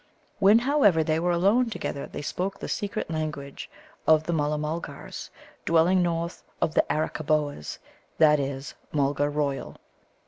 When, 0.39 0.57
however, 0.57 1.03
they 1.03 1.19
were 1.19 1.29
alone 1.29 1.69
together 1.69 2.07
they 2.07 2.23
spoke 2.23 2.57
the 2.57 2.67
secret 2.67 3.11
language 3.11 3.69
of 4.07 4.23
the 4.23 4.33
Mulla 4.33 4.57
mulgars 4.57 5.29
dwelling 5.63 6.01
north 6.01 6.41
of 6.59 6.73
the 6.73 6.83
Arakkaboas 6.89 7.77
that 8.17 8.39
is, 8.39 8.73
Mulgar 8.91 9.29
royal. 9.29 9.75